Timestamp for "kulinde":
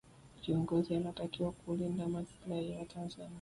1.51-2.05